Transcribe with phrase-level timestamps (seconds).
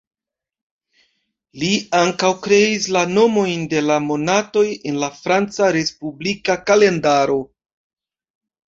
[1.63, 1.69] Li
[1.99, 7.41] ankaŭ kreis la nomojn de la monatoj en la Franca respublika kalendaro.